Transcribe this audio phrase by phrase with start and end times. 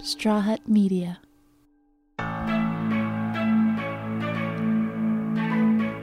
[0.00, 1.18] Straw Hut Media.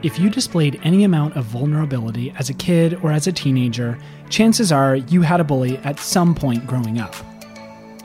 [0.02, 3.98] If you displayed any amount of vulnerability as a kid or as a teenager,
[4.28, 7.14] chances are you had a bully at some point growing up.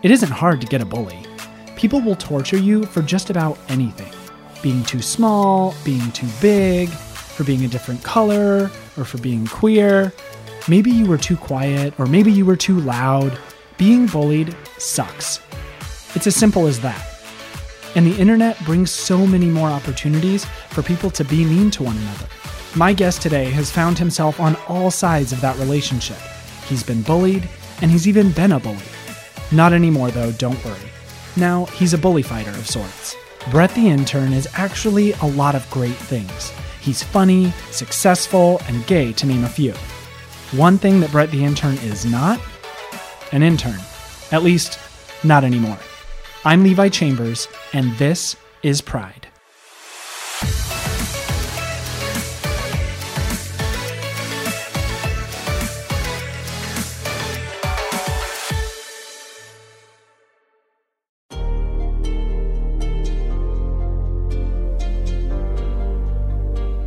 [0.02, 1.20] It isn't hard to get a bully.
[1.76, 4.12] People will torture you for just about anything
[4.62, 10.14] being too small, being too big, for being a different color, or for being queer.
[10.70, 13.38] Maybe you were too quiet, or maybe you were too loud.
[13.78, 15.42] Being bullied sucks.
[16.16, 17.08] It's as simple as that.
[17.96, 21.98] And the internet brings so many more opportunities for people to be mean to one
[21.98, 22.28] another.
[22.76, 26.18] My guest today has found himself on all sides of that relationship.
[26.68, 27.50] He's been bullied,
[27.82, 28.78] and he's even been a bully.
[29.52, 30.90] Not anymore, though, don't worry.
[31.36, 33.16] Now, he's a bully fighter of sorts.
[33.50, 36.52] Brett the intern is actually a lot of great things.
[36.80, 39.74] He's funny, successful, and gay, to name a few.
[40.58, 42.40] One thing that Brett the intern is not
[43.32, 43.80] an intern.
[44.32, 44.80] At least,
[45.24, 45.78] not anymore.
[46.44, 49.28] I'm Levi Chambers, and this is Pride.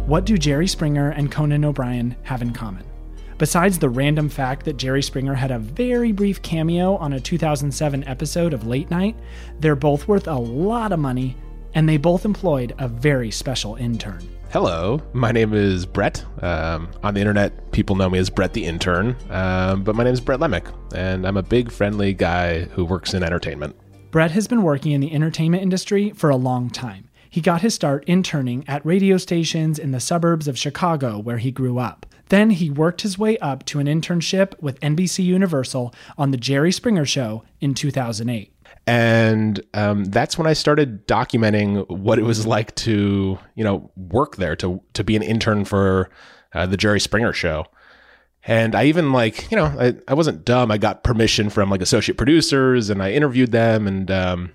[0.06, 2.93] What do Jerry Springer and Conan O'Brien have in common?
[3.36, 8.04] Besides the random fact that Jerry Springer had a very brief cameo on a 2007
[8.04, 9.16] episode of Late Night,
[9.58, 11.36] they're both worth a lot of money,
[11.74, 14.22] and they both employed a very special intern.
[14.50, 16.24] Hello, my name is Brett.
[16.42, 20.12] Um, on the internet, people know me as Brett the Intern, um, but my name
[20.12, 23.74] is Brett Lemick, and I'm a big, friendly guy who works in entertainment.
[24.12, 27.10] Brett has been working in the entertainment industry for a long time.
[27.28, 31.50] He got his start interning at radio stations in the suburbs of Chicago, where he
[31.50, 32.06] grew up.
[32.28, 36.72] Then he worked his way up to an internship with NBC Universal on The Jerry
[36.72, 38.52] Springer Show in 2008.
[38.86, 44.36] And um, that's when I started documenting what it was like to, you know, work
[44.36, 46.10] there, to to be an intern for
[46.52, 47.66] uh, the Jerry Springer Show.
[48.46, 50.70] And I even like, you know, I, I wasn't dumb.
[50.70, 54.52] I got permission from like associate producers, and I interviewed them, and um,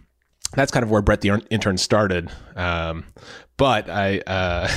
[0.53, 2.31] that's kind of where Brett the intern started.
[2.55, 3.05] Um,
[3.59, 4.69] but I, uh,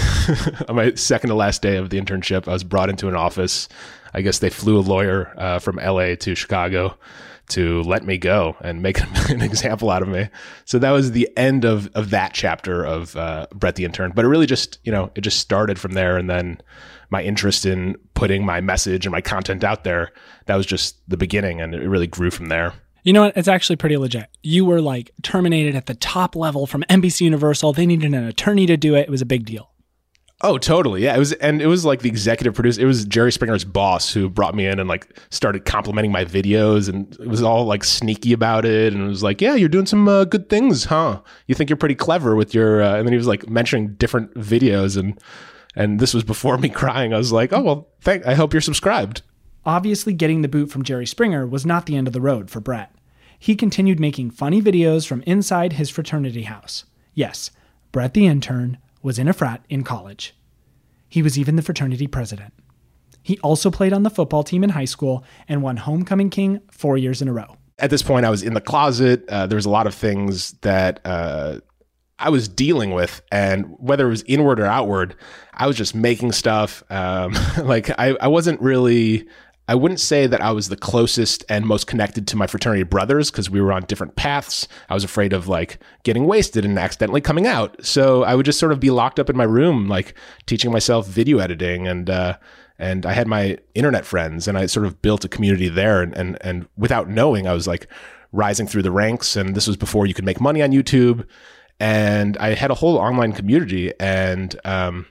[0.68, 3.68] on my second to last day of the internship, I was brought into an office.
[4.12, 6.98] I guess they flew a lawyer uh, from LA to Chicago
[7.50, 8.98] to let me go and make
[9.30, 10.28] an example out of me.
[10.64, 14.12] So that was the end of of that chapter of uh, Brett the intern.
[14.16, 16.60] But it really just, you know, it just started from there, and then
[17.08, 20.10] my interest in putting my message and my content out there.
[20.46, 22.74] That was just the beginning, and it really grew from there.
[23.02, 23.36] You know what?
[23.36, 24.28] It's actually pretty legit.
[24.42, 27.72] You were like terminated at the top level from NBC Universal.
[27.72, 29.02] They needed an attorney to do it.
[29.02, 29.72] It was a big deal.
[30.44, 31.04] Oh, totally.
[31.04, 32.82] Yeah, it was, and it was like the executive producer.
[32.82, 36.88] It was Jerry Springer's boss who brought me in and like started complimenting my videos,
[36.88, 38.92] and it was all like sneaky about it.
[38.92, 41.20] And it was like, "Yeah, you're doing some uh, good things, huh?
[41.46, 44.34] You think you're pretty clever with your." Uh, and then he was like mentioning different
[44.34, 45.16] videos, and
[45.76, 47.14] and this was before me crying.
[47.14, 48.26] I was like, "Oh well, thank.
[48.26, 49.22] I hope you're subscribed."
[49.64, 52.60] Obviously, getting the boot from Jerry Springer was not the end of the road for
[52.60, 52.94] Brett.
[53.38, 56.84] He continued making funny videos from inside his fraternity house.
[57.14, 57.50] Yes,
[57.92, 60.34] Brett the intern was in a frat in college.
[61.08, 62.54] He was even the fraternity president.
[63.22, 66.96] He also played on the football team in high school and won Homecoming King four
[66.96, 67.56] years in a row.
[67.78, 69.24] At this point, I was in the closet.
[69.28, 71.58] Uh, there was a lot of things that uh,
[72.18, 75.14] I was dealing with, and whether it was inward or outward,
[75.54, 76.82] I was just making stuff.
[76.90, 79.28] Um, like I, I wasn't really
[79.68, 83.30] I wouldn't say that I was the closest and most connected to my fraternity brothers
[83.30, 84.66] because we were on different paths.
[84.88, 87.84] I was afraid of like getting wasted and accidentally coming out.
[87.84, 90.14] So I would just sort of be locked up in my room, like
[90.46, 92.38] teaching myself video editing and, uh,
[92.78, 96.16] and I had my internet friends and I sort of built a community there and,
[96.16, 97.86] and, and without knowing, I was like
[98.32, 99.36] rising through the ranks.
[99.36, 101.24] And this was before you could make money on YouTube.
[101.78, 105.06] And I had a whole online community and, um,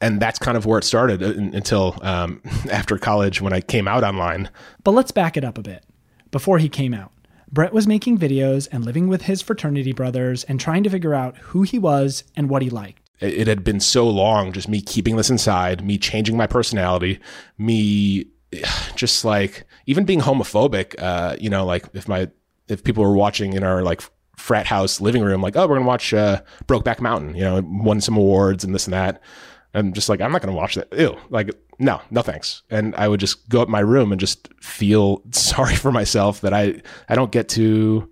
[0.00, 3.88] and that's kind of where it started uh, until um, after college when I came
[3.88, 4.50] out online.
[4.84, 5.84] But let's back it up a bit.
[6.30, 7.12] Before he came out,
[7.50, 11.36] Brett was making videos and living with his fraternity brothers and trying to figure out
[11.38, 13.02] who he was and what he liked.
[13.20, 17.18] It had been so long, just me keeping this inside, me changing my personality,
[17.56, 18.26] me
[18.96, 21.00] just like even being homophobic.
[21.00, 22.28] Uh, you know, like if my
[22.68, 24.02] if people were watching in our like
[24.36, 27.34] frat house living room, like, oh, we're gonna watch uh, Brokeback Mountain.
[27.34, 29.22] You know, won some awards and this and that.
[29.74, 30.88] I'm just like, I'm not going to watch that.
[30.96, 31.16] Ew.
[31.28, 32.62] Like, no, no thanks.
[32.70, 36.54] And I would just go up my room and just feel sorry for myself that
[36.54, 38.10] I, I don't get to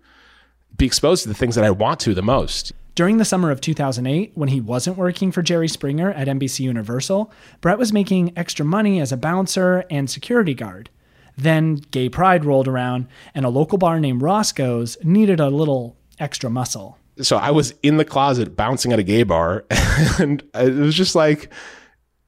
[0.76, 2.72] be exposed to the things that I want to the most.
[2.94, 7.32] During the summer of 2008, when he wasn't working for Jerry Springer at NBC Universal,
[7.60, 10.90] Brett was making extra money as a bouncer and security guard.
[11.36, 16.48] Then gay pride rolled around, and a local bar named Roscoe's needed a little extra
[16.48, 16.98] muscle.
[17.20, 19.64] So I was in the closet bouncing at a gay bar,
[20.18, 21.52] and it was just like,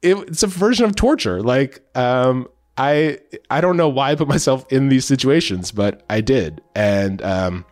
[0.03, 1.43] it, it's a version of torture.
[1.43, 2.49] Like, um,
[2.79, 3.19] I
[3.51, 7.65] I don't know why I put myself in these situations, but I did, and um,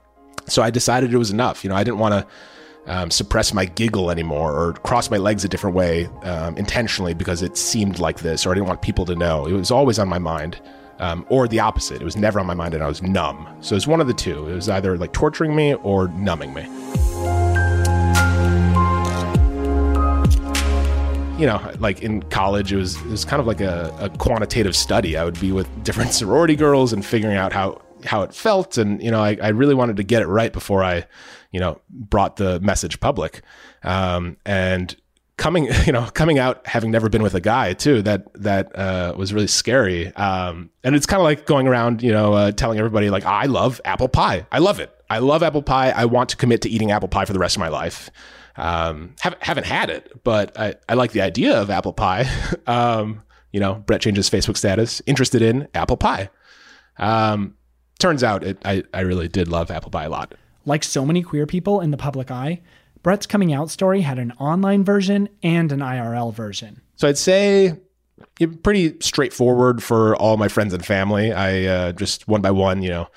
[0.46, 1.62] so I decided it was enough.
[1.62, 5.44] You know, I didn't want to um, suppress my giggle anymore or cross my legs
[5.44, 9.04] a different way um, intentionally because it seemed like this, or I didn't want people
[9.06, 9.46] to know.
[9.46, 10.60] It was always on my mind.
[11.00, 12.00] Um, or the opposite.
[12.00, 13.48] It was never on my mind and I was numb.
[13.60, 14.46] So it was one of the two.
[14.48, 16.68] It was either like torturing me or numbing me.
[21.38, 24.76] you know, like in college, it was it was kind of like a, a, quantitative
[24.76, 25.16] study.
[25.16, 29.02] I would be with different sorority girls and figuring out how how it felt, and
[29.02, 31.06] you know, I, I really wanted to get it right before I,
[31.50, 33.42] you know, brought the message public.
[33.82, 34.94] Um, and
[35.36, 39.14] coming, you know, coming out having never been with a guy too, that that uh,
[39.16, 40.14] was really scary.
[40.14, 43.46] Um, and it's kind of like going around, you know, uh, telling everybody like, I
[43.46, 44.46] love apple pie.
[44.50, 44.90] I love it.
[45.10, 45.90] I love apple pie.
[45.90, 48.10] I want to commit to eating apple pie for the rest of my life.
[48.56, 52.28] Um, haven't haven't had it, but I, I like the idea of apple pie.
[52.66, 53.22] um,
[53.52, 56.30] you know, Brett changes Facebook status, interested in apple pie.
[56.98, 57.54] Um,
[57.98, 60.34] turns out it, I, I really did love apple pie a lot.
[60.66, 62.62] Like so many queer people in the public eye,
[63.04, 66.80] Brett's coming out story had an online version and an IRL version.
[66.96, 67.74] So I'd say
[68.62, 71.32] pretty straightforward for all my friends and family.
[71.32, 73.08] I uh, just one by one, you know,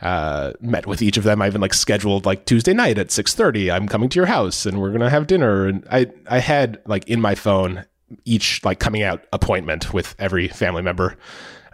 [0.00, 1.42] uh, met with each of them.
[1.42, 3.70] I even like scheduled like Tuesday night at six thirty.
[3.70, 5.66] I'm coming to your house and we're gonna have dinner.
[5.66, 7.84] And I I had like in my phone
[8.24, 11.16] each like coming out appointment with every family member.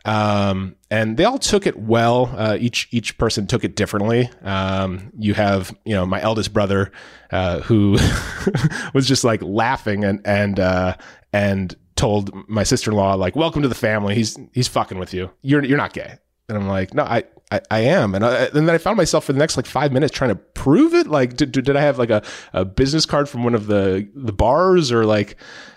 [0.04, 2.32] Um, and they all took it well.
[2.36, 4.30] Uh, each each person took it differently.
[4.42, 6.92] Um, you have you know my eldest brother
[7.30, 7.92] uh, who
[8.94, 10.96] was just like laughing and and uh,
[11.32, 14.14] and told my sister in law like, "Welcome to the family.
[14.14, 15.30] He's he's fucking with you.
[15.42, 16.18] You're you're not gay."
[16.50, 19.24] And I'm like, "No, I I, I am." And, I, and then I found myself
[19.24, 21.06] for the next like five minutes trying to prove it.
[21.06, 24.32] Like, did, did I have like a, a business card from one of the the
[24.32, 25.36] bars or like?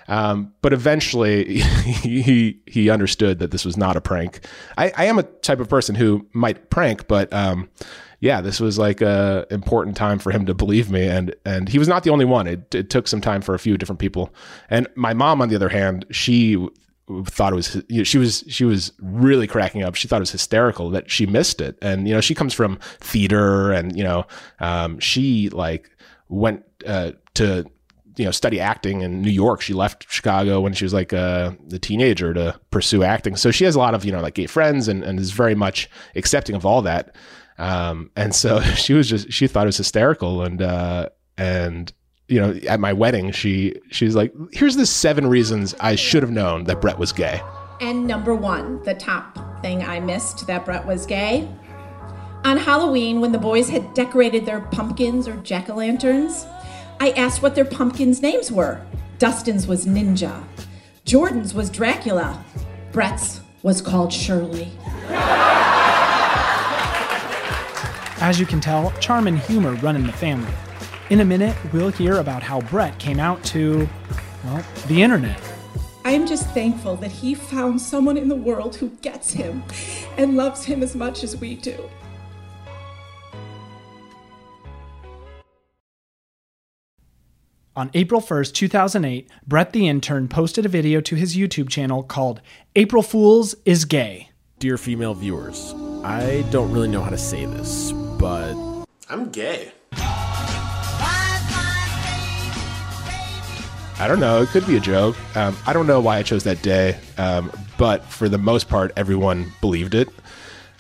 [0.10, 4.46] Um, but eventually, he he understood that this was not a prank.
[4.78, 7.70] I, I am a type of person who might prank, but um,
[8.24, 11.78] yeah, this was like a important time for him to believe me, and and he
[11.78, 12.48] was not the only one.
[12.48, 14.34] It, it took some time for a few different people.
[14.70, 16.56] And my mom, on the other hand, she
[17.26, 19.96] thought it was you know, she was she was really cracking up.
[19.96, 22.80] She thought it was hysterical that she missed it, and you know she comes from
[23.00, 24.26] theater, and you know
[24.60, 25.90] um, she like
[26.30, 27.66] went uh, to
[28.18, 29.62] you know study acting in New York.
[29.62, 33.36] She left Chicago when she was like a, a, teenager to pursue acting.
[33.36, 35.56] So she has a lot of you know like gay friends and, and is very
[35.56, 37.16] much accepting of all that.
[37.58, 41.92] Um, and so she was just she thought it was hysterical and uh, and
[42.34, 46.32] you know at my wedding she she's like here's the seven reasons I should have
[46.32, 47.42] known that Brett was gay.
[47.80, 51.48] And number one, the top thing I missed that Brett was gay.
[52.44, 56.46] On Halloween, when the boys had decorated their pumpkins or jack o' lanterns,
[57.00, 58.82] I asked what their pumpkins' names were.
[59.20, 60.44] Dustin's was Ninja,
[61.06, 62.44] Jordan's was Dracula,
[62.92, 64.72] Brett's was called Shirley.
[68.20, 70.54] As you can tell, charm and humor run in the family.
[71.14, 73.88] In a minute, we'll hear about how Brett came out to,
[74.44, 75.40] well, the internet.
[76.04, 79.64] I am just thankful that he found someone in the world who gets him
[80.18, 81.88] and loves him as much as we do.
[87.76, 92.42] On April 1st, 2008, Brett the intern posted a video to his YouTube channel called
[92.76, 94.32] April Fools is Gay.
[94.58, 98.56] Dear female viewers, I don't really know how to say this, but
[99.12, 99.74] I'm gay.
[104.04, 104.42] I don't know.
[104.42, 105.16] It could be a joke.
[105.34, 108.92] Um, I don't know why I chose that day, um, but for the most part,
[108.98, 110.10] everyone believed it.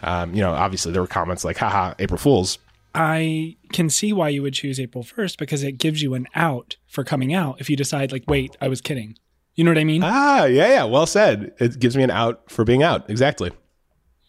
[0.02, 2.60] Um, you know, obviously there were comments like, haha, April Fools.
[2.94, 6.76] I can see why you would choose April 1st because it gives you an out
[6.86, 9.18] for coming out if you decide, like, wait, I was kidding.
[9.56, 10.02] You know what I mean?
[10.04, 10.84] Ah, yeah, yeah.
[10.84, 11.54] Well said.
[11.62, 13.10] It gives me an out for being out.
[13.10, 13.52] Exactly.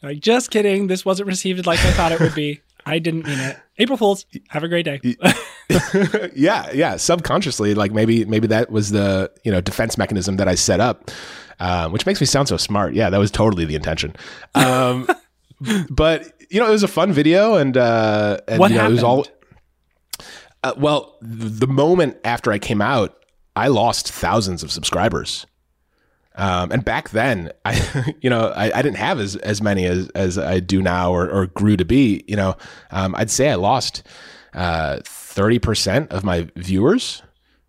[0.05, 0.87] Like, just kidding.
[0.87, 2.61] This wasn't received like I thought it would be.
[2.87, 3.57] I didn't mean it.
[3.79, 4.25] April Fools.
[4.51, 5.01] Have a great day.
[6.35, 6.97] yeah, yeah.
[6.97, 11.11] Subconsciously, like maybe maybe that was the you know defense mechanism that I set up,
[11.61, 12.95] um, which makes me sound so smart.
[12.95, 14.15] Yeah, that was totally the intention.
[14.55, 15.09] Um,
[15.91, 18.99] but you know, it was a fun video, and uh, and what you know, happened?
[18.99, 19.27] it was all.
[20.63, 23.23] Uh, well, the moment after I came out,
[23.55, 25.47] I lost thousands of subscribers.
[26.37, 30.09] Um, and back then, I, you know, I, I, didn't have as, as many as,
[30.11, 32.57] as I do now or, or grew to be, you know,
[32.91, 34.03] um, I'd say I lost,
[34.53, 35.01] uh,
[35.35, 37.23] 30% of my viewers,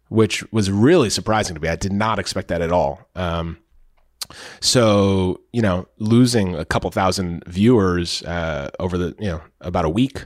[0.10, 1.68] which was really surprising to me.
[1.68, 3.00] I did not expect that at all.
[3.16, 3.58] Um,
[4.60, 9.90] So, you know, losing a couple thousand viewers uh, over the, you know, about a
[9.90, 10.26] week,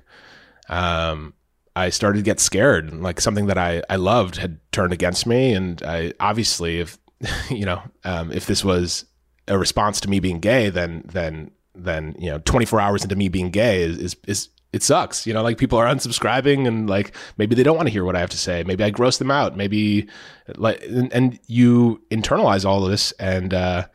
[0.69, 1.34] um,
[1.75, 2.93] I started to get scared.
[2.93, 5.53] Like something that I, I loved had turned against me.
[5.53, 6.98] And I obviously, if,
[7.50, 9.05] you know, um, if this was
[9.48, 13.29] a response to me being gay, then, then, then, you know, 24 hours into me
[13.29, 15.25] being gay is, is, is it sucks.
[15.25, 18.15] You know, like people are unsubscribing and like maybe they don't want to hear what
[18.15, 18.63] I have to say.
[18.63, 19.57] Maybe I gross them out.
[19.57, 20.07] Maybe
[20.55, 23.88] like and, and you internalize all of this and uh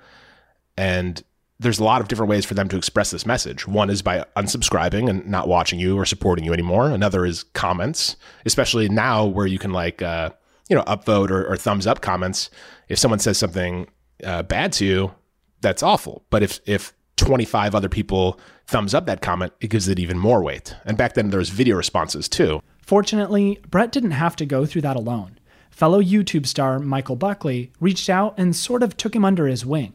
[0.76, 1.23] and
[1.61, 3.69] there's a lot of different ways for them to express this message.
[3.69, 6.90] One is by unsubscribing and not watching you or supporting you anymore.
[6.90, 10.31] Another is comments, especially now where you can like uh
[10.69, 12.50] you know upvote or, or thumbs up comments.
[12.88, 13.88] If someone says something
[14.25, 15.14] uh, bad to you,
[15.61, 16.25] that's awful.
[16.31, 20.42] But if if 25 other people thumbs up that comment, it gives it even more
[20.42, 20.75] weight.
[20.85, 22.62] And back then, there was video responses too.
[22.80, 25.38] Fortunately, Brett didn't have to go through that alone.
[25.71, 29.92] Fellow YouTube star Michael Buckley reached out and sort of took him under his wing.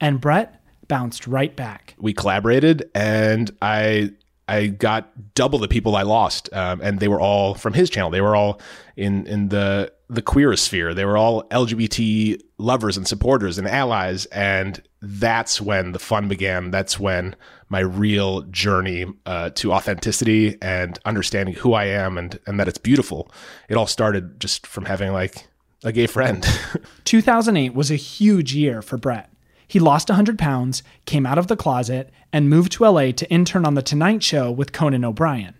[0.00, 1.94] And Brett bounced right back.
[1.98, 4.12] We collaborated, and I
[4.48, 8.10] I got double the people I lost, um, and they were all from his channel.
[8.10, 8.60] They were all
[8.96, 10.94] in in the the queer sphere.
[10.94, 16.70] They were all LGBT lovers and supporters and allies, and that's when the fun began.
[16.70, 17.36] That's when
[17.68, 22.78] my real journey uh, to authenticity and understanding who I am and and that it's
[22.78, 23.30] beautiful.
[23.68, 25.46] It all started just from having like
[25.84, 26.46] a gay friend.
[27.04, 29.30] 2008 was a huge year for Brett.
[29.66, 33.66] He lost 100 pounds, came out of the closet, and moved to LA to intern
[33.66, 35.54] on The Tonight Show with Conan O'Brien.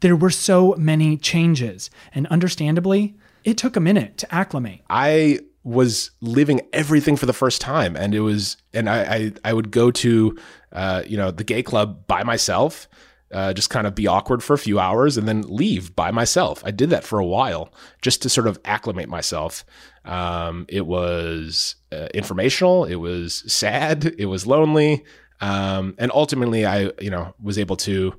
[0.00, 4.80] There were so many changes, and understandably, it took a minute to acclimate.
[4.88, 9.52] I was living everything for the first time, and it was, and I, I, I
[9.52, 10.36] would go to,
[10.72, 12.88] uh, you know, the gay club by myself,
[13.32, 16.62] uh, just kind of be awkward for a few hours, and then leave by myself.
[16.66, 19.64] I did that for a while just to sort of acclimate myself.
[20.04, 22.84] Um, it was uh, informational.
[22.84, 24.14] It was sad.
[24.18, 25.04] It was lonely.
[25.40, 28.14] Um, and ultimately, I, you know, was able to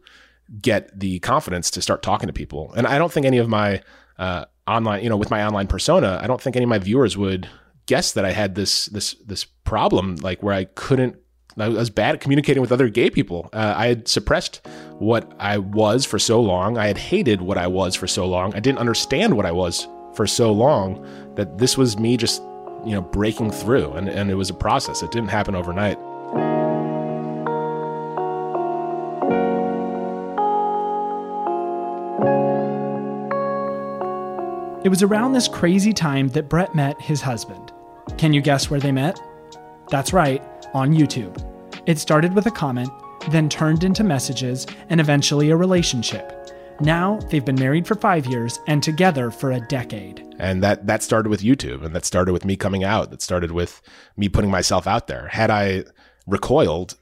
[0.62, 2.73] get the confidence to start talking to people.
[2.75, 3.81] And I don't think any of my
[4.17, 7.17] uh, online, you know, with my online persona, I don't think any of my viewers
[7.17, 7.48] would
[7.86, 11.17] guess that I had this this this problem, like where I couldn't.
[11.55, 13.50] I was bad at communicating with other gay people.
[13.53, 14.65] Uh, I had suppressed
[14.98, 16.79] what I was for so long.
[16.79, 18.55] I had hated what I was for so long.
[18.55, 21.05] I didn't understand what I was for so long
[21.36, 22.41] that this was me just,
[22.84, 23.91] you know, breaking through.
[23.91, 25.03] And, and it was a process.
[25.03, 26.00] It didn't happen overnight.
[34.83, 37.71] It was around this crazy time that Brett met his husband.
[38.17, 39.17] Can you guess where they met?
[39.89, 41.41] That's right, on YouTube.
[41.85, 42.89] It started with a comment,
[43.31, 46.49] then turned into messages, and eventually a relationship.
[46.81, 50.35] Now they've been married for five years and together for a decade.
[50.37, 53.09] And that that started with YouTube, and that started with me coming out.
[53.09, 53.81] That started with
[54.17, 55.29] me putting myself out there.
[55.29, 55.85] Had I
[56.27, 56.97] recoiled,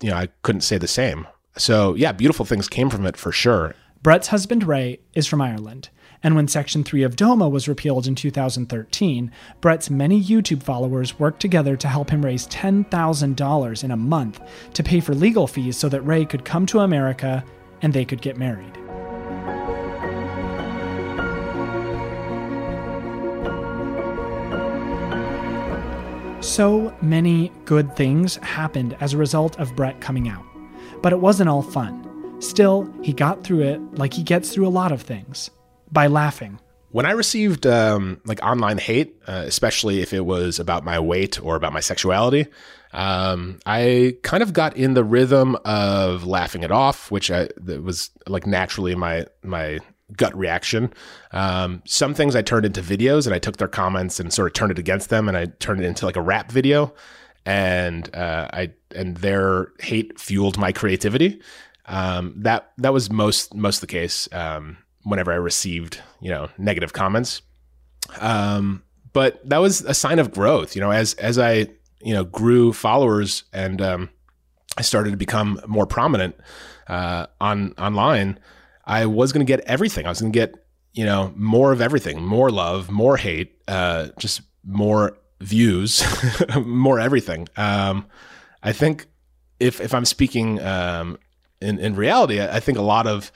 [0.00, 1.26] you know, I couldn't say the same.
[1.58, 3.74] So yeah, beautiful things came from it for sure.
[4.02, 5.90] Brett's husband Ray is from Ireland.
[6.22, 11.40] And when Section 3 of DOMA was repealed in 2013, Brett's many YouTube followers worked
[11.40, 14.40] together to help him raise $10,000 in a month
[14.74, 17.44] to pay for legal fees so that Ray could come to America
[17.82, 18.74] and they could get married.
[26.42, 30.44] So many good things happened as a result of Brett coming out.
[31.02, 32.04] But it wasn't all fun.
[32.40, 35.50] Still, he got through it like he gets through a lot of things
[35.90, 36.60] by laughing.
[36.90, 41.42] When I received um, like online hate, uh, especially if it was about my weight
[41.42, 42.46] or about my sexuality,
[42.92, 48.10] um, I kind of got in the rhythm of laughing it off, which I, was
[48.26, 49.80] like naturally my my
[50.16, 50.92] gut reaction.
[51.32, 54.54] Um, some things I turned into videos, and I took their comments and sort of
[54.54, 56.94] turned it against them, and I turned it into like a rap video,
[57.44, 61.42] and uh, I and their hate fueled my creativity.
[61.84, 64.28] Um, that that was most most the case.
[64.32, 64.78] Um,
[65.08, 67.42] whenever I received, you know, negative comments.
[68.20, 71.68] Um, but that was a sign of growth, you know, as as I,
[72.00, 74.10] you know, grew followers and um,
[74.76, 76.36] I started to become more prominent
[76.86, 78.38] uh, on online.
[78.84, 80.06] I was going to get everything.
[80.06, 80.54] I was going to get,
[80.92, 86.02] you know, more of everything, more love, more hate, uh, just more views,
[86.64, 87.48] more everything.
[87.56, 88.06] Um,
[88.62, 89.06] I think
[89.60, 91.18] if if I'm speaking um,
[91.60, 93.32] in in reality, I think a lot of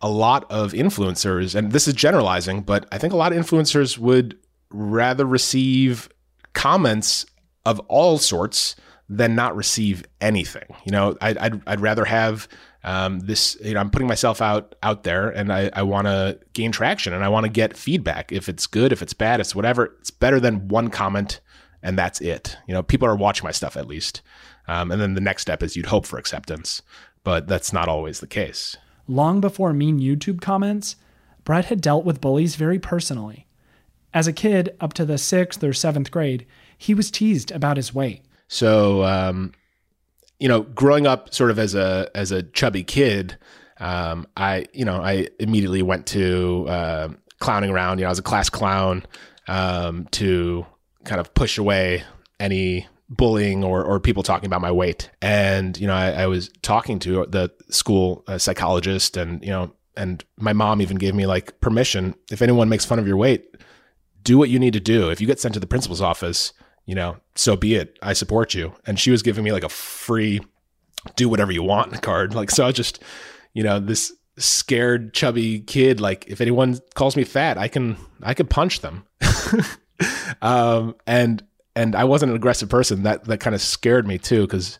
[0.00, 3.98] a lot of influencers, and this is generalizing, but I think a lot of influencers
[3.98, 4.36] would
[4.70, 6.08] rather receive
[6.52, 7.26] comments
[7.64, 8.76] of all sorts
[9.08, 10.66] than not receive anything.
[10.84, 12.48] You know, I'd, I'd, I'd rather have
[12.82, 16.38] um, this, you know, I'm putting myself out, out there and I, I want to
[16.52, 18.32] gain traction and I want to get feedback.
[18.32, 21.40] If it's good, if it's bad, it's whatever, it's better than one comment
[21.82, 22.56] and that's it.
[22.66, 24.22] You know, people are watching my stuff at least.
[24.66, 26.82] Um, and then the next step is you'd hope for acceptance,
[27.22, 28.76] but that's not always the case.
[29.06, 30.96] Long before mean YouTube comments,
[31.44, 33.46] Brett had dealt with bullies very personally.
[34.12, 36.46] As a kid, up to the sixth or seventh grade,
[36.78, 38.22] he was teased about his weight.
[38.48, 39.52] So, um,
[40.38, 43.36] you know, growing up sort of as a as a chubby kid,
[43.78, 47.08] um, I you know I immediately went to uh,
[47.40, 47.98] clowning around.
[47.98, 49.04] You know, I was a class clown
[49.48, 50.64] um, to
[51.04, 52.04] kind of push away
[52.38, 55.10] any bullying or, or people talking about my weight.
[55.20, 59.72] And, you know, I, I was talking to the school uh, psychologist and, you know,
[59.96, 62.14] and my mom even gave me like permission.
[62.30, 63.56] If anyone makes fun of your weight,
[64.22, 65.10] do what you need to do.
[65.10, 66.52] If you get sent to the principal's office,
[66.86, 67.98] you know, so be it.
[68.02, 68.74] I support you.
[68.86, 70.40] And she was giving me like a free
[71.16, 72.34] do whatever you want card.
[72.34, 73.02] Like, so I just,
[73.52, 78.34] you know, this scared, chubby kid, like if anyone calls me fat, I can, I
[78.34, 79.04] can punch them.
[80.42, 81.42] um, and
[81.76, 83.02] and I wasn't an aggressive person.
[83.02, 84.78] That that kind of scared me too, because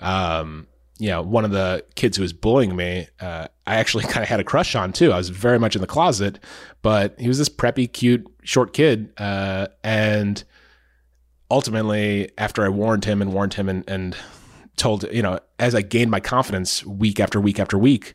[0.00, 0.66] um,
[0.98, 4.28] you know, one of the kids who was bullying me, uh, I actually kind of
[4.28, 5.12] had a crush on too.
[5.12, 6.38] I was very much in the closet,
[6.82, 10.42] but he was this preppy, cute, short kid, uh, and
[11.50, 14.16] ultimately, after I warned him and warned him and and
[14.76, 18.14] told you know, as I gained my confidence week after week after week,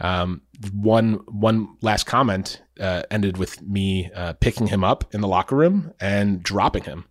[0.00, 5.28] um, one one last comment uh, ended with me uh, picking him up in the
[5.28, 7.04] locker room and dropping him.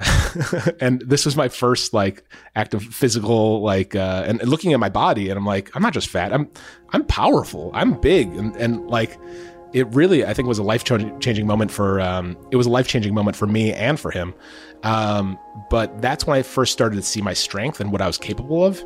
[0.80, 2.24] and this was my first like
[2.56, 5.92] act of physical like uh, and, looking at my body and I'm like I'm not
[5.92, 6.32] just fat.
[6.32, 6.50] I'm
[6.90, 7.70] I'm powerful.
[7.74, 8.28] I'm big.
[8.34, 9.18] And and like
[9.72, 12.88] it really I think was a life changing moment for um, it was a life
[12.88, 14.34] changing moment for me and for him.
[14.82, 15.38] Um,
[15.68, 18.64] but that's when I first started to see my strength and what I was capable
[18.64, 18.82] of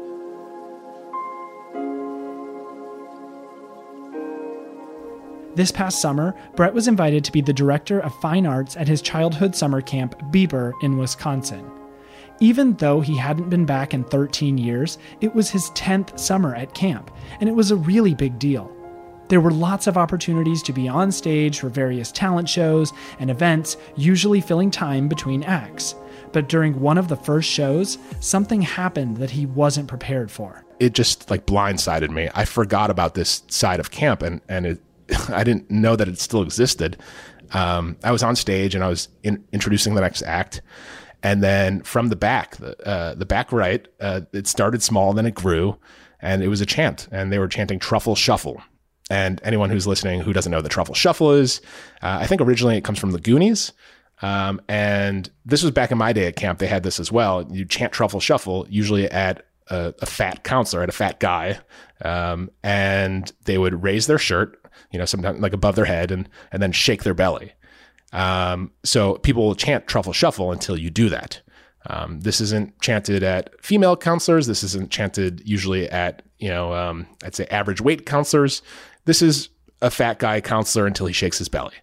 [5.54, 9.00] This past summer, Brett was invited to be the director of fine arts at his
[9.00, 11.70] childhood summer camp, Beber, in Wisconsin.
[12.40, 16.74] Even though he hadn't been back in 13 years, it was his 10th summer at
[16.74, 18.74] camp, and it was a really big deal.
[19.28, 23.76] There were lots of opportunities to be on stage for various talent shows and events,
[23.96, 25.94] usually filling time between acts.
[26.32, 30.64] But during one of the first shows, something happened that he wasn't prepared for.
[30.80, 32.28] It just like blindsided me.
[32.34, 34.82] I forgot about this side of camp and, and it
[35.28, 36.96] I didn't know that it still existed.
[37.52, 40.62] Um, I was on stage and I was in, introducing the next act,
[41.22, 45.26] and then from the back, the, uh, the back right, uh, it started small, then
[45.26, 45.78] it grew,
[46.20, 48.62] and it was a chant, and they were chanting "Truffle Shuffle."
[49.10, 51.60] And anyone who's listening who doesn't know the Truffle Shuffle is,
[52.02, 53.72] uh, I think originally it comes from the Goonies.
[54.22, 56.58] Um, and this was back in my day at camp.
[56.58, 57.46] They had this as well.
[57.50, 61.58] You chant Truffle Shuffle, usually at a, a fat counselor, at a fat guy,
[62.02, 64.58] um, and they would raise their shirt
[64.90, 67.52] you know, sometimes like above their head and and then shake their belly.
[68.12, 71.40] Um, so people will chant truffle shuffle until you do that.
[71.86, 74.46] Um, this isn't chanted at female counselors.
[74.46, 78.62] This isn't chanted usually at you know um, I'd say average weight counselors.
[79.04, 79.50] This is
[79.82, 81.74] a fat guy counselor until he shakes his belly.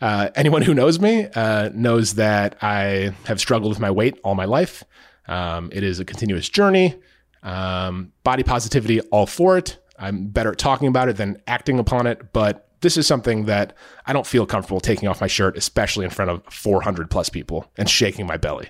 [0.00, 4.34] Uh, anyone who knows me uh, knows that I have struggled with my weight all
[4.34, 4.84] my life.
[5.26, 6.96] Um, it is a continuous journey.
[7.42, 9.78] Um, body positivity, all for it.
[9.98, 13.76] I'm better at talking about it than acting upon it, but this is something that
[14.06, 17.70] I don't feel comfortable taking off my shirt, especially in front of 400 plus people
[17.78, 18.68] and shaking my belly.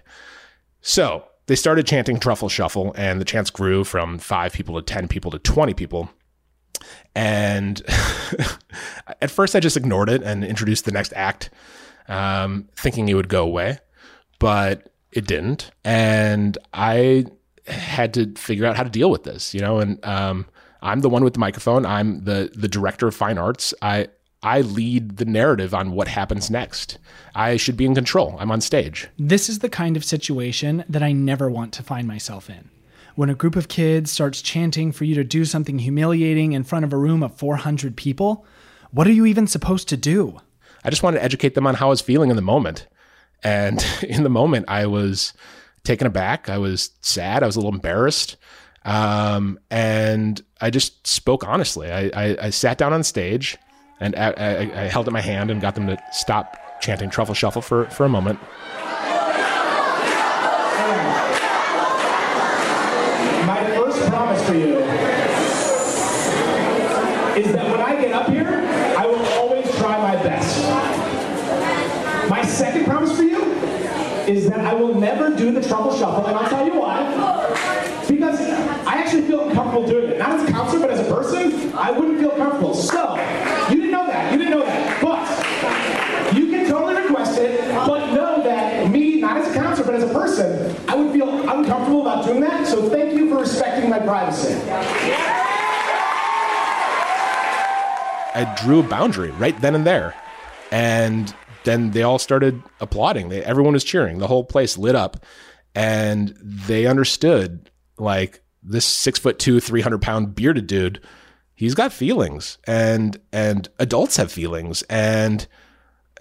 [0.80, 5.08] So they started chanting Truffle Shuffle, and the chants grew from five people to 10
[5.08, 6.10] people to 20 people.
[7.14, 7.82] And
[9.20, 11.50] at first, I just ignored it and introduced the next act,
[12.08, 13.78] um, thinking it would go away,
[14.38, 15.70] but it didn't.
[15.84, 17.26] And I
[17.66, 20.46] had to figure out how to deal with this, you know, and um,
[20.84, 21.84] I'm the one with the microphone.
[21.86, 23.74] I'm the the director of fine arts.
[23.82, 24.08] I
[24.42, 26.98] I lead the narrative on what happens next.
[27.34, 28.36] I should be in control.
[28.38, 29.08] I'm on stage.
[29.18, 32.68] This is the kind of situation that I never want to find myself in.
[33.14, 36.84] When a group of kids starts chanting for you to do something humiliating in front
[36.84, 38.44] of a room of 400 people,
[38.90, 40.40] what are you even supposed to do?
[40.84, 42.86] I just wanted to educate them on how I was feeling in the moment.
[43.42, 45.32] And in the moment, I was
[45.84, 46.50] taken aback.
[46.50, 47.42] I was sad.
[47.42, 48.36] I was a little embarrassed.
[48.84, 51.90] Um, and I just spoke honestly.
[51.90, 53.56] I, I, sat down on stage
[53.98, 57.34] and I, I, I, held up my hand and got them to stop chanting Truffle
[57.34, 58.38] Shuffle for, for a moment.
[63.46, 64.76] My first promise for you
[67.40, 68.62] is that when I get up here,
[68.98, 70.62] I will always try my best.
[72.28, 73.42] My second promise for you
[74.26, 77.13] is that I will never do the Truffle Shuffle, and I'll tell you why.
[92.34, 94.54] doing that, so thank you for respecting my privacy.
[98.36, 100.14] I drew a boundary right then and there.
[100.72, 103.28] And then they all started applauding.
[103.28, 104.18] They, everyone was cheering.
[104.18, 105.24] The whole place lit up.
[105.74, 111.00] And they understood like this six foot two, 300 pound bearded dude,
[111.54, 114.82] he's got feelings and, and adults have feelings.
[114.90, 115.46] And,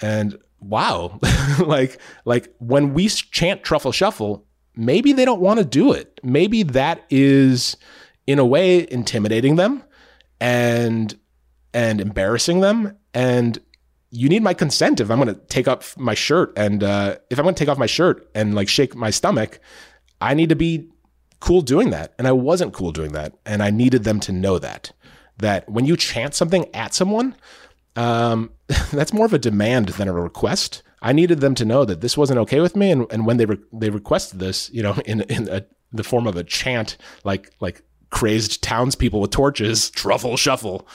[0.02, 1.20] and wow,
[1.60, 6.20] like, like when we chant truffle shuffle, maybe they don't want to do it.
[6.24, 7.78] Maybe that is
[8.28, 9.84] in a way intimidating them
[10.40, 11.18] and
[11.74, 13.60] and embarrassing them and
[14.12, 17.40] you need my consent if I'm going to take off my shirt and uh, if
[17.40, 19.60] I'm going to take off my shirt and like shake my stomach,
[20.22, 20.88] I need to be
[21.40, 22.14] cool doing that.
[22.20, 24.92] And I wasn't cool doing that, and I needed them to know that
[25.38, 27.36] that when you chant something at someone,
[27.96, 28.52] um,
[28.94, 30.84] that's more of a demand than a request.
[31.04, 33.46] I needed them to know that this wasn't okay with me, and, and when they
[33.46, 37.52] re- they requested this, you know, in in a, the form of a chant, like
[37.60, 40.88] like crazed townspeople with torches, truffle shuffle.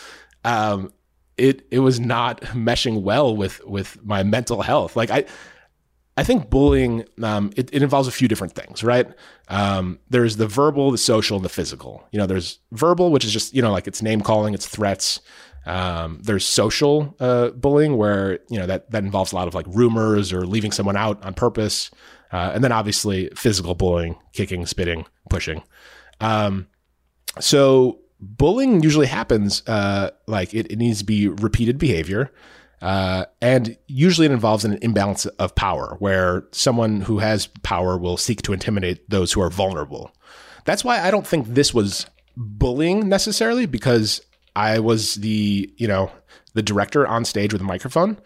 [0.45, 0.93] Um,
[1.37, 4.97] it it was not meshing well with with my mental health.
[4.97, 5.27] Like I
[6.17, 9.07] I think bullying um, it, it, involves a few different things, right?
[9.47, 12.03] Um, there's the verbal, the social, and the physical.
[12.11, 15.21] You know, there's verbal, which is just you know like it's name calling, it's threats.
[15.69, 19.67] Um, there's social uh, bullying where you know that that involves a lot of like
[19.69, 21.91] rumors or leaving someone out on purpose,
[22.33, 25.63] uh, and then obviously physical bullying, kicking, spitting, pushing.
[26.21, 26.69] Um,
[27.39, 32.33] so bullying usually happens uh, like it, it, needs to be repeated behavior.
[32.81, 38.17] Uh, and usually it involves an imbalance of power where someone who has power will
[38.17, 40.13] seek to intimidate those who are vulnerable.
[40.65, 44.21] That's why I don't think this was bullying necessarily because
[44.59, 46.11] I was the, you know,
[46.55, 48.19] the director on stage with a microphone.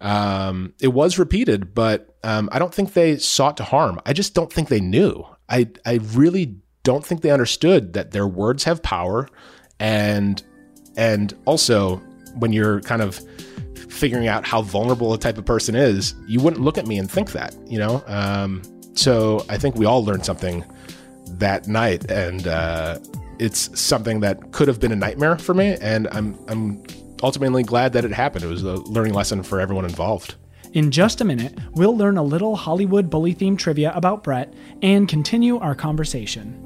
[0.00, 4.00] Um, it was repeated, but um, I don't think they sought to harm.
[4.06, 5.26] I just don't think they knew.
[5.50, 9.28] I, I really don't think they understood that their words have power
[9.78, 10.42] and
[10.96, 11.96] and also
[12.36, 13.20] when you're kind of
[13.90, 17.10] figuring out how vulnerable a type of person is you wouldn't look at me and
[17.10, 18.62] think that you know um,
[18.94, 20.64] so i think we all learned something
[21.26, 22.98] that night and uh,
[23.38, 26.82] it's something that could have been a nightmare for me and i'm i'm
[27.22, 30.36] ultimately glad that it happened it was a learning lesson for everyone involved
[30.74, 35.08] in just a minute, we'll learn a little Hollywood bully themed trivia about Brett and
[35.08, 36.60] continue our conversation.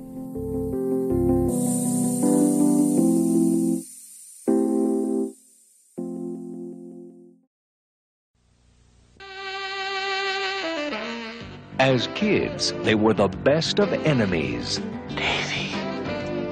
[11.79, 14.81] As kids, they were the best of enemies.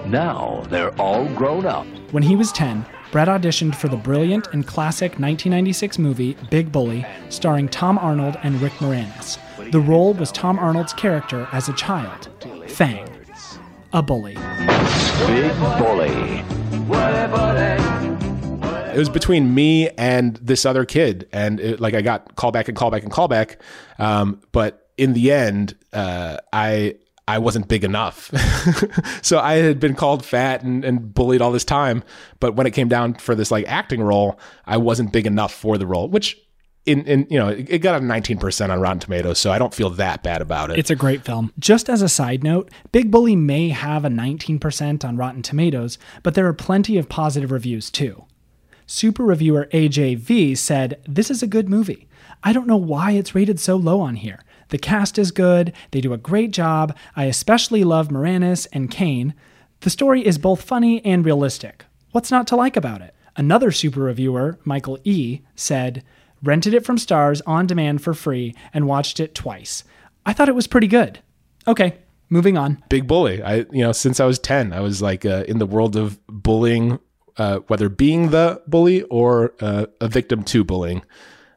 [0.06, 0.12] Davy.
[0.12, 1.86] Now they're all grown up.
[2.12, 7.06] When he was 10, Brett auditioned for the brilliant and classic 1996 movie Big Bully,
[7.28, 9.38] starring Tom Arnold and Rick Moranis.
[9.70, 12.28] The role was Tom Arnold's character as a child,
[12.68, 13.08] Fang,
[13.92, 14.34] a bully.
[15.26, 16.44] Big Bully.
[18.94, 22.68] It was between me and this other kid, and it, like I got call back
[22.68, 23.60] and call back and call back,
[23.98, 26.96] um, but in the end, uh, I
[27.28, 28.30] I wasn't big enough.
[29.22, 32.04] so I had been called fat and, and bullied all this time.
[32.38, 35.76] But when it came down for this like acting role, I wasn't big enough for
[35.76, 36.40] the role, which
[36.84, 39.90] in, in you know, it got a 19% on Rotten Tomatoes, so I don't feel
[39.90, 40.78] that bad about it.
[40.78, 41.52] It's a great film.
[41.58, 46.34] Just as a side note, Big Bully may have a 19% on Rotten Tomatoes, but
[46.34, 48.24] there are plenty of positive reviews too.
[48.86, 52.06] Super reviewer AJV said, This is a good movie.
[52.44, 54.38] I don't know why it's rated so low on here.
[54.68, 56.96] The cast is good, they do a great job.
[57.14, 59.34] I especially love Moranis and Kane.
[59.80, 61.84] The story is both funny and realistic.
[62.12, 63.14] What's not to like about it?
[63.36, 66.02] Another super reviewer, Michael E., said,
[66.42, 69.84] rented it from Starz on demand for free and watched it twice.
[70.24, 71.20] I thought it was pretty good.
[71.68, 71.98] Okay,
[72.30, 72.82] moving on.
[72.88, 73.42] Big bully.
[73.42, 76.18] I, you know, since I was 10, I was like uh, in the world of
[76.26, 76.98] bullying,
[77.36, 81.04] uh, whether being the bully or uh, a victim to bullying.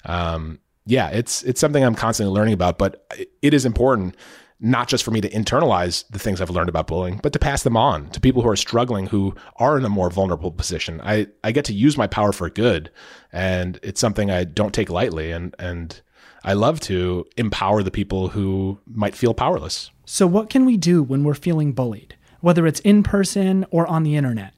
[0.05, 3.05] Um, yeah, it's it's something I'm constantly learning about, but
[3.41, 4.15] it is important
[4.59, 7.63] not just for me to internalize the things I've learned about bullying, but to pass
[7.63, 10.99] them on to people who are struggling, who are in a more vulnerable position.
[11.01, 12.91] I, I get to use my power for good,
[13.31, 15.31] and it's something I don't take lightly.
[15.31, 16.01] And, and
[16.43, 19.91] I love to empower the people who might feel powerless.
[20.05, 24.03] So, what can we do when we're feeling bullied, whether it's in person or on
[24.03, 24.53] the internet?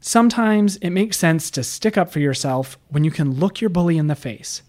[0.00, 3.96] Sometimes it makes sense to stick up for yourself when you can look your bully
[3.96, 4.62] in the face.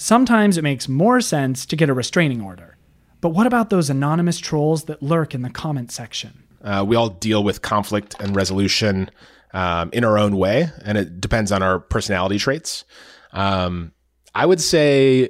[0.00, 2.78] Sometimes it makes more sense to get a restraining order.
[3.20, 6.42] But what about those anonymous trolls that lurk in the comment section?
[6.64, 9.10] Uh, we all deal with conflict and resolution
[9.52, 12.86] um, in our own way, and it depends on our personality traits.
[13.32, 13.92] Um,
[14.34, 15.28] I would say,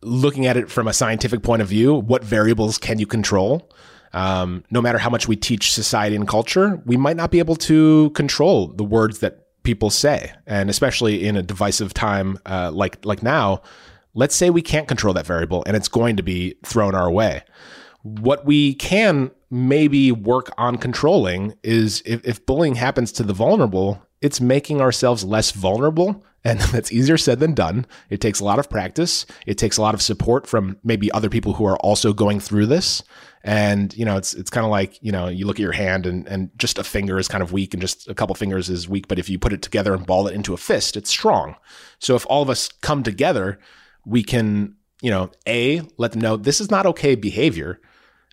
[0.00, 3.70] looking at it from a scientific point of view, what variables can you control?
[4.14, 7.56] Um, no matter how much we teach society and culture, we might not be able
[7.56, 13.04] to control the words that people say, and especially in a divisive time uh, like
[13.04, 13.62] like now.
[14.14, 17.42] Let's say we can't control that variable, and it's going to be thrown our way.
[18.02, 24.02] What we can maybe work on controlling is if, if bullying happens to the vulnerable,
[24.20, 26.24] it's making ourselves less vulnerable.
[26.44, 27.86] And that's easier said than done.
[28.10, 29.26] It takes a lot of practice.
[29.46, 32.66] It takes a lot of support from maybe other people who are also going through
[32.66, 33.02] this.
[33.44, 36.06] And, you know, it's it's kind of like, you know, you look at your hand
[36.06, 38.88] and, and just a finger is kind of weak and just a couple fingers is
[38.88, 39.08] weak.
[39.08, 41.56] But if you put it together and ball it into a fist, it's strong.
[41.98, 43.58] So if all of us come together,
[44.04, 47.80] we can, you know, A, let them know this is not okay behavior.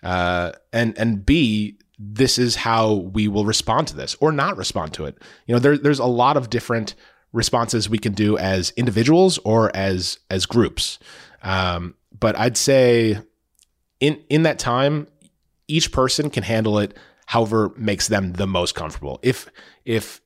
[0.04, 4.94] Uh, and and B, this is how we will respond to this or not respond
[4.94, 5.18] to it.
[5.48, 6.96] You know, there, there's a lot of different
[7.32, 11.00] responses we can do as individuals or as as groups.
[11.44, 13.20] Um, but I'd say
[14.00, 15.08] in in that time,
[15.68, 19.20] each person can handle it however makes them the most comfortable.
[19.22, 19.48] If
[19.86, 20.22] if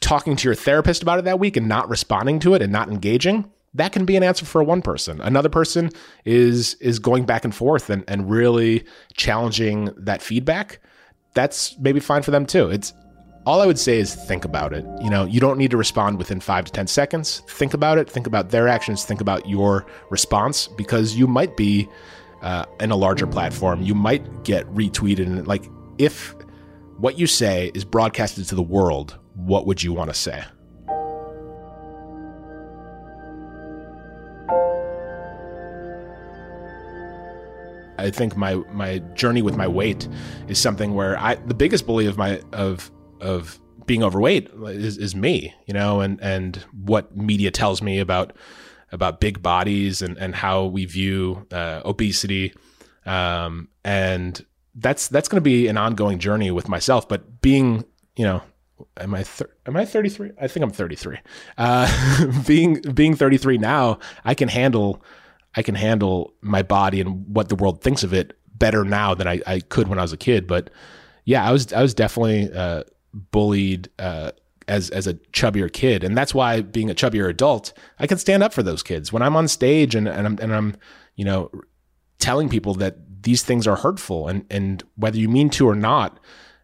[0.00, 2.88] talking to your therapist about it that week and not responding to it and not
[2.88, 5.20] engaging, that can be an answer for one person.
[5.20, 5.90] Another person
[6.24, 10.80] is is going back and forth and, and really challenging that feedback.
[11.34, 12.70] That's maybe fine for them too.
[12.70, 12.92] It's
[13.48, 14.84] all I would say is think about it.
[15.02, 17.42] You know, you don't need to respond within five to 10 seconds.
[17.48, 18.10] Think about it.
[18.10, 19.06] Think about their actions.
[19.06, 21.88] Think about your response because you might be
[22.42, 23.80] uh, in a larger platform.
[23.80, 25.20] You might get retweeted.
[25.20, 25.64] And like,
[25.96, 26.34] if
[26.98, 30.44] what you say is broadcasted to the world, what would you want to say?
[37.96, 40.06] I think my my journey with my weight
[40.48, 45.16] is something where I the biggest bully of my of of being overweight is, is
[45.16, 48.34] me, you know, and and what media tells me about
[48.92, 52.54] about big bodies and and how we view uh, obesity,
[53.06, 57.08] um, and that's that's going to be an ongoing journey with myself.
[57.08, 57.84] But being,
[58.16, 58.42] you know,
[58.96, 60.32] am I thir- am I 33?
[60.40, 61.18] I think I'm 33.
[61.56, 65.02] Uh, being being 33 now, I can handle
[65.56, 69.26] I can handle my body and what the world thinks of it better now than
[69.26, 70.46] I, I could when I was a kid.
[70.46, 70.70] But
[71.24, 74.32] yeah, I was I was definitely uh, bullied uh,
[74.66, 78.42] as as a chubbier kid, and that's why being a chubbier adult, I can stand
[78.42, 80.76] up for those kids when I'm on stage and and I'm and I'm
[81.16, 81.50] you know
[82.18, 86.20] telling people that these things are hurtful and and whether you mean to or not,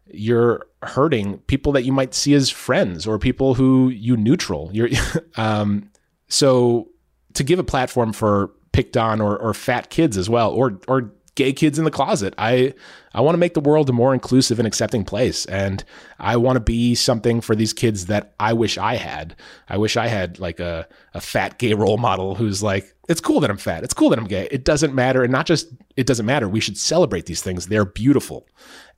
[0.06, 4.70] you're hurting people that you might see as friends or people who you neutral.
[4.72, 4.90] You're
[5.36, 5.90] um,
[6.28, 6.90] so
[7.34, 11.12] to give a platform for picked on or, or fat kids as well, or or
[11.34, 12.34] gay kids in the closet.
[12.38, 12.74] I
[13.14, 15.84] I want to make the world a more inclusive and accepting place, and
[16.18, 19.36] I want to be something for these kids that I wish I had.
[19.68, 23.40] I wish I had like a a fat gay role model who's like, it's cool
[23.40, 23.84] that I'm fat.
[23.84, 24.48] It's cool that I'm gay.
[24.50, 26.48] It doesn't matter, and not just it doesn't matter.
[26.48, 27.66] We should celebrate these things.
[27.66, 28.48] They're beautiful.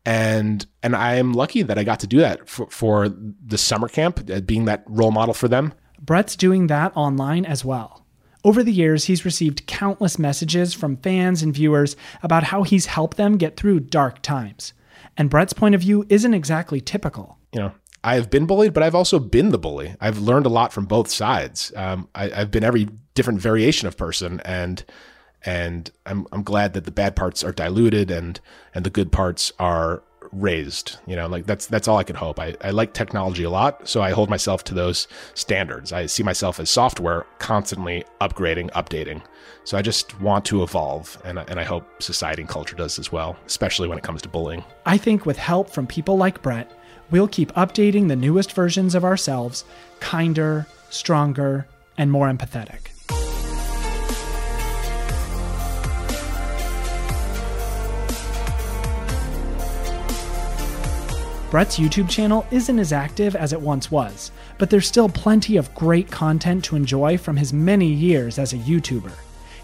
[0.06, 3.88] And and I am lucky that I got to do that for, for the summer
[3.88, 5.74] camp, uh, being that role model for them.
[6.00, 8.05] Brett's doing that online as well.
[8.46, 13.16] Over the years, he's received countless messages from fans and viewers about how he's helped
[13.16, 14.72] them get through dark times.
[15.16, 17.38] And Brett's point of view isn't exactly typical.
[17.52, 17.72] You know,
[18.04, 19.96] I have been bullied, but I've also been the bully.
[20.00, 21.72] I've learned a lot from both sides.
[21.74, 24.84] Um, I, have been every different variation of person, and
[25.44, 28.38] and I'm I'm glad that the bad parts are diluted and
[28.72, 32.38] and the good parts are raised you know like that's that's all i could hope.
[32.38, 35.92] I, I like technology a lot so i hold myself to those standards.
[35.92, 39.22] I see myself as software constantly upgrading updating.
[39.64, 43.12] So i just want to evolve and, and i hope society and culture does as
[43.12, 44.64] well especially when it comes to bullying.
[44.84, 46.70] I think with help from people like brett
[47.10, 49.64] we'll keep updating the newest versions of ourselves
[50.00, 51.66] kinder stronger
[51.98, 52.95] and more empathetic
[61.50, 65.72] Brett's YouTube channel isn't as active as it once was, but there's still plenty of
[65.76, 69.12] great content to enjoy from his many years as a YouTuber.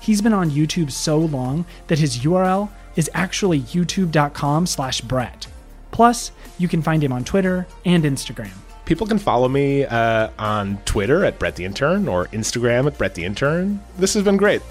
[0.00, 5.48] He's been on YouTube so long that his URL is actually youtube.com slash Brett.
[5.90, 8.52] Plus, you can find him on Twitter and Instagram.
[8.84, 13.16] People can follow me uh, on Twitter at Brett the Intern or Instagram at Brett
[13.16, 13.82] the Intern.
[13.98, 14.62] This has been great.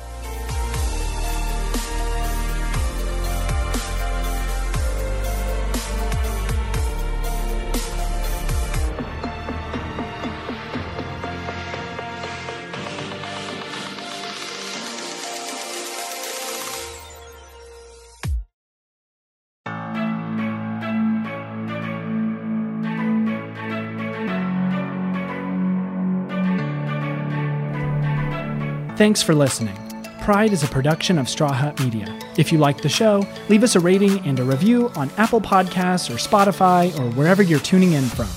[28.97, 29.75] Thanks for listening.
[30.21, 32.19] Pride is a production of Straw Hut Media.
[32.37, 36.09] If you like the show, leave us a rating and a review on Apple Podcasts
[36.09, 38.27] or Spotify or wherever you're tuning in from.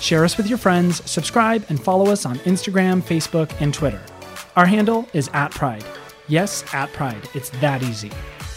[0.00, 4.00] Share us with your friends, subscribe, and follow us on Instagram, Facebook, and Twitter.
[4.54, 5.84] Our handle is at Pride.
[6.28, 7.28] Yes, at Pride.
[7.34, 8.12] It's that easy.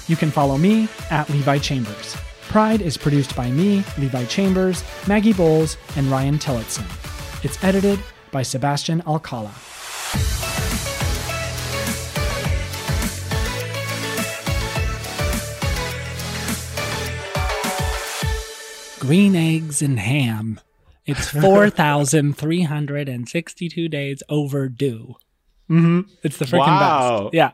[0.07, 2.15] You can follow me at Levi Chambers.
[2.49, 6.85] Pride is produced by me, Levi Chambers, Maggie Boles, and Ryan Tillotson.
[7.41, 7.99] It's edited
[8.31, 9.53] by Sebastian Alcala.
[19.09, 20.59] Green eggs and ham.
[21.03, 25.15] It's 4,362 days overdue.
[25.67, 26.01] Mm-hmm.
[26.21, 27.21] It's the freaking Wow.
[27.23, 27.33] best.
[27.33, 27.53] Yeah.